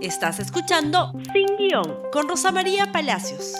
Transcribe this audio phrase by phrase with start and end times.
[0.00, 3.56] Estás escuchando Sin Guión con Rosa María Palacios.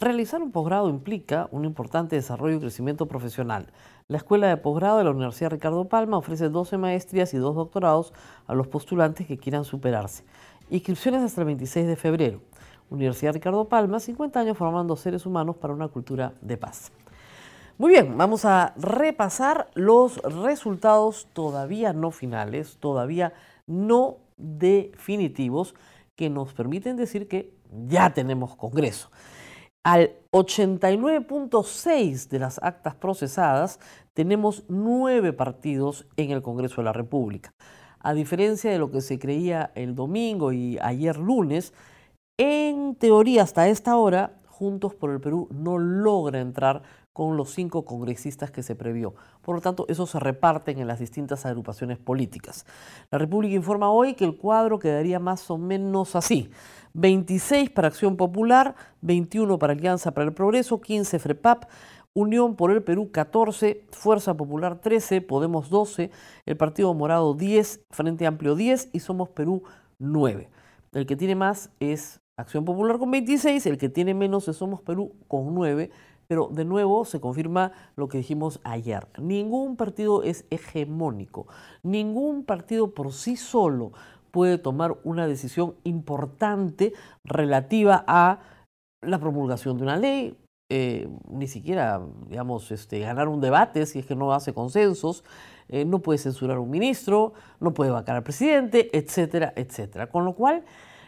[0.00, 3.68] Realizar un posgrado implica un importante desarrollo y crecimiento profesional.
[4.08, 8.12] La Escuela de Posgrado de la Universidad Ricardo Palma ofrece 12 maestrías y 2 doctorados
[8.48, 10.24] a los postulantes que quieran superarse.
[10.70, 12.40] Inscripciones hasta el 26 de febrero.
[12.90, 16.90] Universidad Ricardo Palma, 50 años formando seres humanos para una cultura de paz.
[17.76, 23.34] Muy bien, vamos a repasar los resultados todavía no finales, todavía
[23.68, 25.74] no definitivos
[26.16, 27.52] que nos permiten decir que
[27.86, 29.10] ya tenemos Congreso.
[29.84, 33.78] Al 89.6 de las actas procesadas
[34.14, 37.52] tenemos nueve partidos en el Congreso de la República.
[38.00, 41.72] A diferencia de lo que se creía el domingo y ayer lunes,
[42.38, 46.82] en teoría hasta esta hora, Juntos por el Perú no logra entrar
[47.18, 49.12] con los cinco congresistas que se previó.
[49.42, 52.64] Por lo tanto, esos se reparten en las distintas agrupaciones políticas.
[53.10, 56.48] La República informa hoy que el cuadro quedaría más o menos así.
[56.92, 61.64] 26 para Acción Popular, 21 para Alianza para el Progreso, 15 FREPAP,
[62.14, 66.12] Unión por el Perú 14, Fuerza Popular 13, Podemos 12,
[66.46, 69.64] el Partido Morado 10, Frente Amplio 10 y Somos Perú
[69.98, 70.50] 9.
[70.92, 74.80] El que tiene más es Acción Popular con 26, el que tiene menos es Somos
[74.82, 75.90] Perú con 9
[76.28, 79.08] pero de nuevo se confirma lo que dijimos ayer.
[79.18, 81.46] Ningún partido es hegemónico.
[81.82, 83.92] Ningún partido por sí solo
[84.30, 86.92] puede tomar una decisión importante
[87.24, 88.40] relativa a
[89.00, 90.36] la promulgación de una ley,
[90.70, 95.24] eh, ni siquiera, digamos, este, ganar un debate si es que no hace consensos,
[95.68, 100.08] eh, no puede censurar a un ministro, no puede vacar al presidente, etcétera, etcétera.
[100.10, 100.64] Con lo cual,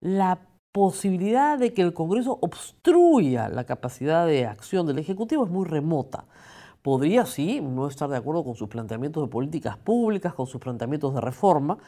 [0.00, 0.38] la
[0.72, 6.24] posibilidad de que el Congreso obstruya la capacidad de acción del Ejecutivo es muy remota.
[6.80, 11.14] Podría, sí, no estar de acuerdo con sus planteamientos de políticas públicas, con sus planteamientos
[11.14, 11.78] de reforma,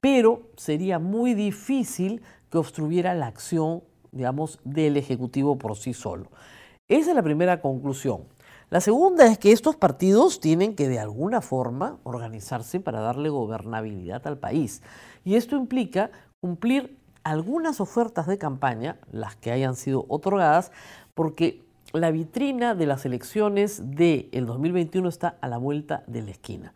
[0.00, 2.20] pero sería muy difícil
[2.50, 6.26] que obstruyera la acción, digamos, del Ejecutivo por sí solo.
[6.88, 8.24] Esa es la primera conclusión.
[8.68, 14.26] La segunda es que estos partidos tienen que de alguna forma organizarse para darle gobernabilidad
[14.26, 14.82] al país.
[15.24, 16.10] Y esto implica
[16.40, 20.72] cumplir algunas ofertas de campaña, las que hayan sido otorgadas,
[21.14, 21.62] porque
[21.92, 26.72] la vitrina de las elecciones del 2021 está a la vuelta de la esquina.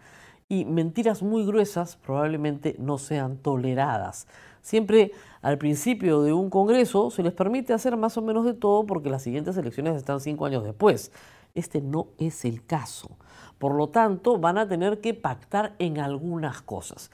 [0.49, 4.29] Y mentiras muy gruesas probablemente no sean toleradas.
[4.63, 5.13] Siempre
[5.43, 9.11] al principio de un Congreso se les permite hacer más o menos de todo porque
[9.11, 11.13] las siguientes elecciones están cinco años después.
[11.55, 13.17] Este no es el caso.
[13.59, 17.11] Por lo tanto, van a tener que pactar en algunas cosas.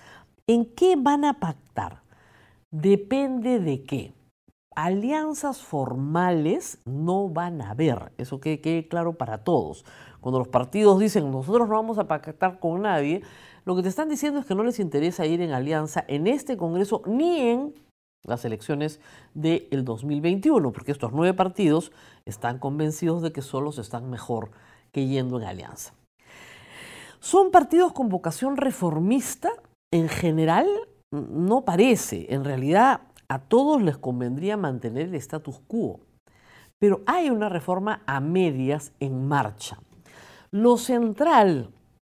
[0.46, 2.01] ¿En qué van a pactar?
[2.72, 4.14] Depende de qué.
[4.74, 9.84] Alianzas formales no van a haber, eso que quede claro para todos.
[10.22, 13.20] Cuando los partidos dicen nosotros no vamos a pactar con nadie,
[13.66, 16.56] lo que te están diciendo es que no les interesa ir en alianza en este
[16.56, 17.74] Congreso ni en
[18.24, 19.00] las elecciones
[19.34, 21.92] del 2021, porque estos nueve partidos
[22.24, 24.50] están convencidos de que solos están mejor
[24.92, 25.92] que yendo en alianza.
[27.20, 29.50] ¿Son partidos con vocación reformista
[29.90, 30.66] en general?
[31.12, 32.26] No parece.
[32.34, 36.00] En realidad a todos les convendría mantener el status quo.
[36.78, 39.78] Pero hay una reforma a medias en marcha.
[40.50, 41.70] Lo central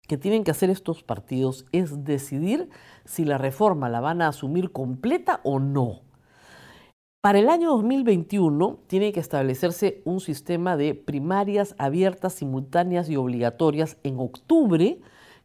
[0.07, 2.69] que tienen que hacer estos partidos es decidir
[3.05, 6.03] si la reforma la van a asumir completa o no.
[7.23, 13.97] Para el año 2021 tiene que establecerse un sistema de primarias abiertas, simultáneas y obligatorias
[14.03, 15.01] en octubre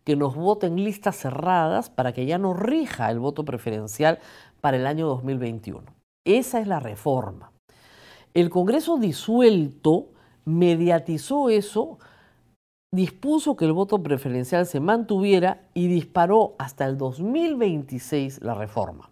[0.08, 4.20] que nos voten listas cerradas para que ya no rija el voto preferencial
[4.62, 5.84] para el año 2021.
[6.26, 7.52] Esa es la reforma.
[8.34, 10.08] El Congreso disuelto
[10.46, 12.00] mediatizó eso,
[12.90, 19.10] dispuso que el voto preferencial se mantuviera y disparó hasta el 2026 la reforma.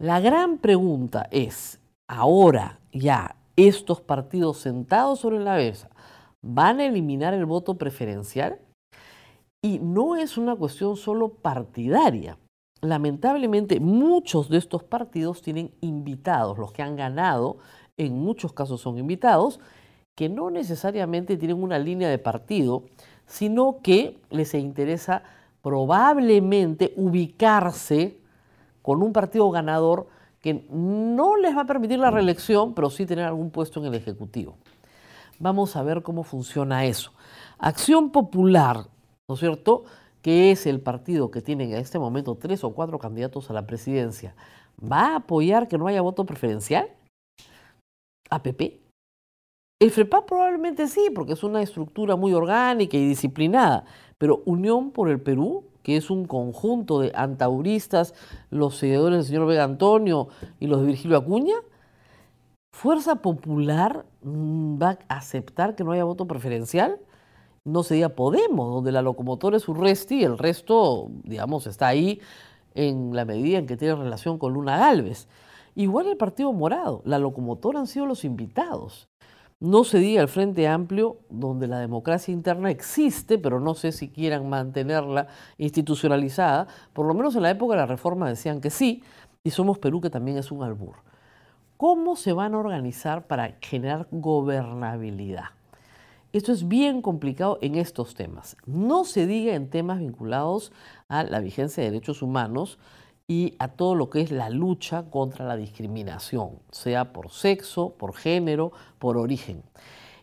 [0.00, 1.78] La gran pregunta es,
[2.08, 5.88] ahora ya estos partidos sentados sobre la mesa,
[6.42, 8.58] ¿van a eliminar el voto preferencial?
[9.64, 12.36] Y no es una cuestión solo partidaria.
[12.82, 17.56] Lamentablemente muchos de estos partidos tienen invitados, los que han ganado,
[17.96, 19.60] en muchos casos son invitados,
[20.14, 22.84] que no necesariamente tienen una línea de partido,
[23.24, 25.22] sino que les interesa
[25.62, 28.18] probablemente ubicarse
[28.82, 30.08] con un partido ganador
[30.42, 33.94] que no les va a permitir la reelección, pero sí tener algún puesto en el
[33.94, 34.58] Ejecutivo.
[35.38, 37.12] Vamos a ver cómo funciona eso.
[37.58, 38.92] Acción Popular
[39.28, 39.84] ¿no es cierto?,
[40.22, 43.66] que es el partido que tiene en este momento tres o cuatro candidatos a la
[43.66, 44.34] presidencia,
[44.80, 46.88] ¿va a apoyar que no haya voto preferencial?
[48.30, 48.80] ¿APP?
[49.80, 53.84] El FREPA probablemente sí, porque es una estructura muy orgánica y disciplinada,
[54.16, 58.14] pero Unión por el Perú que es un conjunto de antauristas,
[58.50, 60.28] los seguidores del señor Vega Antonio
[60.58, 61.54] y los de Virgilio Acuña,
[62.74, 66.98] Fuerza Popular mm, va a aceptar que no haya voto preferencial.
[67.66, 72.20] No se diga Podemos, donde la locomotora es Urresti y el resto, digamos, está ahí
[72.74, 75.28] en la medida en que tiene relación con Luna Galvez.
[75.74, 79.08] Igual el Partido Morado, la locomotora han sido los invitados.
[79.60, 84.10] No se diga el Frente Amplio, donde la democracia interna existe, pero no sé si
[84.10, 86.66] quieran mantenerla institucionalizada.
[86.92, 89.02] Por lo menos en la época de la reforma decían que sí,
[89.42, 90.96] y Somos Perú, que también es un albur.
[91.78, 95.46] ¿Cómo se van a organizar para generar gobernabilidad?
[96.34, 98.56] Esto es bien complicado en estos temas.
[98.66, 100.72] No se diga en temas vinculados
[101.06, 102.80] a la vigencia de derechos humanos
[103.28, 108.16] y a todo lo que es la lucha contra la discriminación, sea por sexo, por
[108.16, 109.62] género, por origen.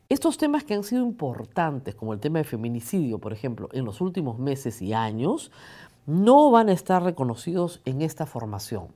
[0.10, 4.02] Estos temas que han sido importantes, como el tema de feminicidio, por ejemplo, en los
[4.02, 5.50] últimos meses y años,
[6.06, 8.90] no van a estar reconocidos en esta formación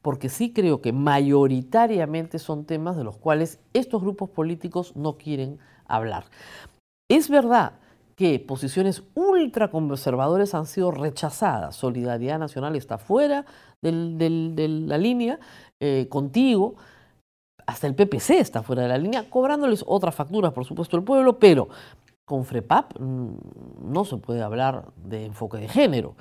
[0.00, 5.60] porque sí creo que mayoritariamente son temas de los cuales estos grupos políticos no quieren
[5.96, 6.24] hablar.
[7.08, 7.74] Es verdad
[8.16, 11.76] que posiciones ultraconservadoras han sido rechazadas.
[11.76, 13.44] Solidaridad Nacional está fuera
[13.80, 13.90] de
[14.86, 15.40] la línea,
[15.80, 16.76] eh, contigo,
[17.66, 21.38] hasta el PPC está fuera de la línea, cobrándoles otras facturas, por supuesto, al pueblo,
[21.38, 21.68] pero
[22.24, 23.28] con FREPAP mm,
[23.92, 26.14] no se puede hablar de enfoque de género.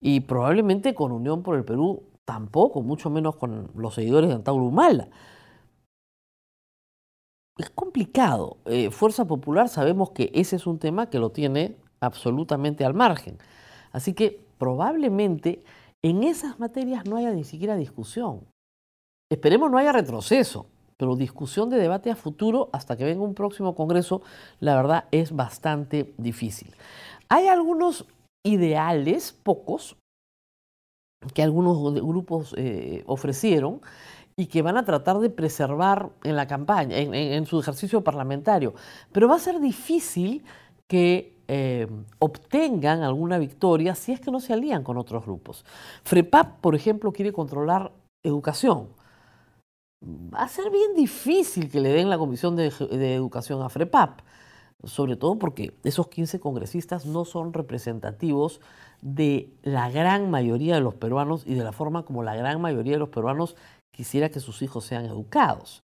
[0.00, 4.64] Y probablemente con Unión por el Perú tampoco, mucho menos con los seguidores de Antauro
[4.64, 5.08] Humala.
[7.56, 8.58] Es complicado.
[8.66, 13.38] Eh, Fuerza Popular sabemos que ese es un tema que lo tiene absolutamente al margen.
[13.92, 15.64] Así que probablemente
[16.02, 18.46] en esas materias no haya ni siquiera discusión.
[19.30, 20.66] Esperemos no haya retroceso,
[20.98, 24.22] pero discusión de debate a futuro hasta que venga un próximo Congreso,
[24.60, 26.74] la verdad es bastante difícil.
[27.28, 28.06] Hay algunos
[28.44, 29.96] ideales, pocos,
[31.34, 33.80] que algunos grupos eh, ofrecieron
[34.38, 38.74] y que van a tratar de preservar en la campaña, en, su ejercicio parlamentario.
[39.10, 40.44] Pero va a ser difícil
[40.86, 41.86] que eh,
[42.18, 45.64] obtengan alguna victoria si es que no se alían con otros grupos.
[46.04, 47.92] FREPAP, por ejemplo, quiere controlar
[48.22, 48.88] educación.
[50.04, 54.20] Va a ser bien difícil que le den la comisión de, de educación a FREPAP,
[54.84, 58.60] sobre todo porque esos 15 congresistas no son representativos
[59.00, 62.94] de la gran mayoría de los peruanos y de la forma como la gran mayoría
[62.94, 63.56] de los peruanos
[63.96, 65.82] quisiera que sus hijos sean educados.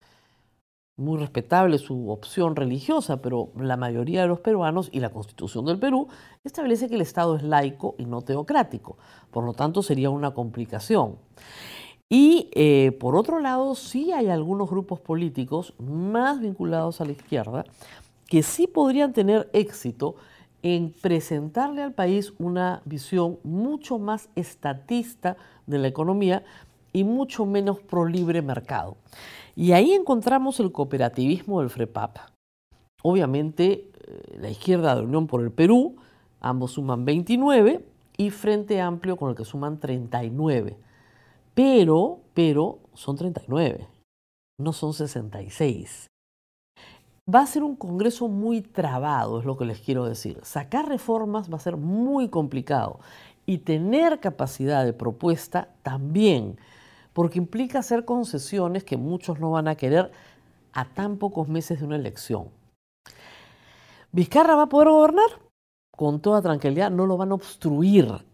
[0.98, 5.78] Muy respetable su opción religiosa, pero la mayoría de los peruanos y la Constitución del
[5.78, 6.08] Perú
[6.44, 8.98] establece que el Estado es laico y no teocrático.
[9.30, 11.16] Por lo tanto, sería una complicación.
[12.10, 17.64] Y eh, por otro lado, sí hay algunos grupos políticos más vinculados a la izquierda
[18.28, 20.16] que sí podrían tener éxito
[20.62, 26.44] en presentarle al país una visión mucho más estatista de la economía
[26.92, 28.96] y mucho menos pro libre mercado.
[29.54, 32.18] Y ahí encontramos el cooperativismo del FREPAP.
[33.02, 35.96] Obviamente, eh, la izquierda de Unión por el Perú,
[36.40, 37.84] ambos suman 29,
[38.16, 40.76] y Frente Amplio con el que suman 39.
[41.54, 43.88] Pero, pero, son 39,
[44.58, 46.06] no son 66.
[47.32, 50.40] Va a ser un Congreso muy trabado, es lo que les quiero decir.
[50.42, 53.00] Sacar reformas va a ser muy complicado
[53.46, 56.58] y tener capacidad de propuesta también,
[57.12, 60.10] porque implica hacer concesiones que muchos no van a querer
[60.72, 62.48] a tan pocos meses de una elección.
[64.12, 65.40] ¿Vizcarra va a poder gobernar?
[65.96, 68.24] Con toda tranquilidad, no lo van a obstruir,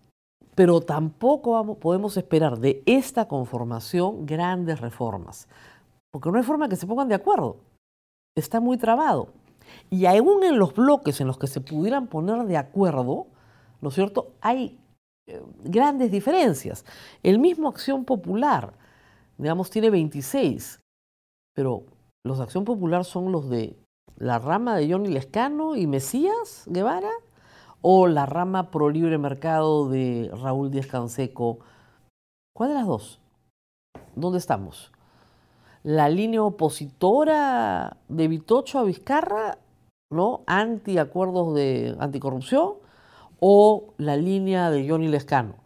[0.54, 5.48] pero tampoco podemos esperar de esta conformación grandes reformas,
[6.12, 7.68] porque no hay forma que se pongan de acuerdo
[8.38, 9.28] está muy trabado.
[9.90, 13.26] Y aún en los bloques en los que se pudieran poner de acuerdo,
[13.80, 14.78] ¿no es cierto?, hay
[15.64, 16.84] grandes diferencias.
[17.22, 18.72] El mismo Acción Popular,
[19.36, 20.80] digamos, tiene 26,
[21.54, 21.84] pero
[22.24, 23.76] los de Acción Popular son los de
[24.16, 27.10] la rama de Johnny Lescano y Mesías Guevara,
[27.80, 31.60] o la rama pro libre mercado de Raúl Díaz Canseco.
[32.56, 33.20] ¿Cuál de las dos?
[34.16, 34.90] ¿Dónde estamos?
[35.82, 39.58] la línea opositora de Vitocho a Vizcarra,
[40.10, 40.42] ¿no?
[40.46, 42.74] Anti acuerdos de anticorrupción,
[43.40, 45.56] o la línea de Johnny Lescano.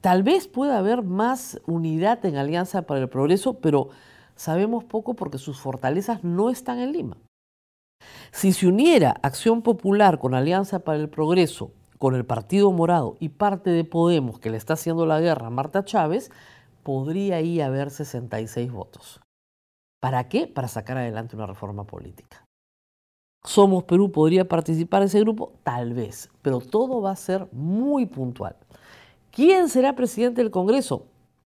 [0.00, 3.90] Tal vez pueda haber más unidad en Alianza para el Progreso, pero
[4.34, 7.16] sabemos poco porque sus fortalezas no están en Lima.
[8.32, 13.28] Si se uniera Acción Popular con Alianza para el Progreso, con el Partido Morado y
[13.28, 16.32] parte de Podemos que le está haciendo la guerra a Marta Chávez,
[16.82, 19.20] podría ahí haber 66 votos.
[20.00, 20.48] ¿Para qué?
[20.48, 22.44] Para sacar adelante una reforma política.
[23.44, 28.54] Somos Perú podría participar ese grupo, tal vez, pero todo va a ser muy puntual.
[29.32, 31.06] ¿Quién será presidente del Congreso?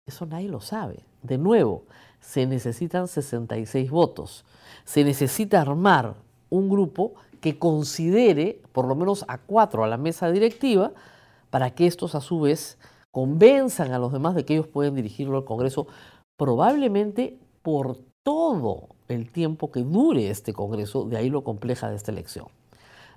[0.07, 0.99] Eso nadie lo sabe.
[1.21, 1.83] De nuevo,
[2.19, 4.43] se necesitan 66 votos.
[4.85, 6.15] Se necesita armar
[6.49, 10.93] un grupo que considere por lo menos a cuatro a la mesa directiva
[11.49, 12.77] para que estos a su vez
[13.11, 15.85] convenzan a los demás de que ellos pueden dirigirlo al Congreso
[16.37, 22.11] probablemente por todo el tiempo que dure este Congreso, de ahí lo compleja de esta
[22.11, 22.47] elección.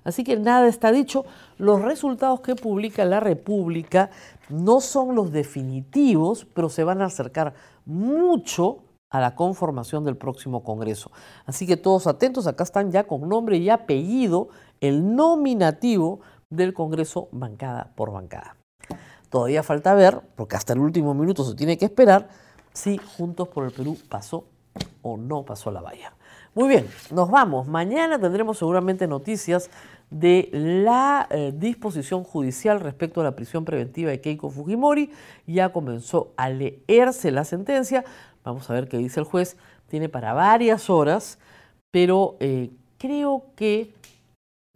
[0.03, 1.25] Así que nada está dicho,
[1.57, 4.09] los resultados que publica la República
[4.49, 10.63] no son los definitivos, pero se van a acercar mucho a la conformación del próximo
[10.63, 11.11] Congreso.
[11.45, 14.49] Así que todos atentos, acá están ya con nombre y apellido
[14.79, 18.55] el nominativo del Congreso bancada por bancada.
[19.29, 22.29] Todavía falta ver, porque hasta el último minuto se tiene que esperar,
[22.71, 24.45] si Juntos por el Perú pasó
[25.01, 26.13] o no pasó la valla.
[26.53, 27.67] Muy bien, nos vamos.
[27.67, 29.69] Mañana tendremos seguramente noticias
[30.09, 35.11] de la eh, disposición judicial respecto a la prisión preventiva de Keiko Fujimori.
[35.45, 38.05] Ya comenzó a leerse la sentencia.
[38.43, 39.57] Vamos a ver qué dice el juez.
[39.87, 41.37] Tiene para varias horas,
[41.91, 43.93] pero eh, creo que,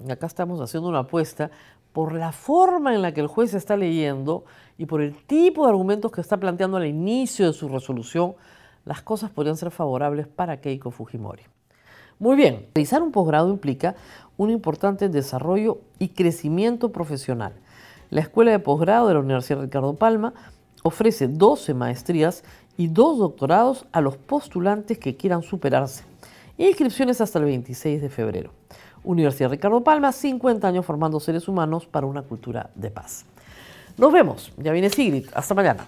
[0.09, 1.51] acá estamos haciendo una apuesta,
[1.93, 4.45] por la forma en la que el juez está leyendo
[4.77, 8.35] y por el tipo de argumentos que está planteando al inicio de su resolución,
[8.85, 11.43] las cosas podrían ser favorables para Keiko Fujimori.
[12.19, 13.95] Muy bien, realizar un posgrado implica
[14.37, 17.53] un importante desarrollo y crecimiento profesional.
[18.09, 20.33] La Escuela de Posgrado de la Universidad Ricardo Palma
[20.83, 22.43] ofrece 12 maestrías
[22.77, 26.03] y dos doctorados a los postulantes que quieran superarse.
[26.57, 28.51] Inscripciones hasta el 26 de febrero.
[29.03, 33.25] Universidad Ricardo Palma, 50 años formando seres humanos para una cultura de paz.
[33.97, 34.51] Nos vemos.
[34.57, 35.25] Ya viene Sigrid.
[35.33, 35.87] Hasta mañana.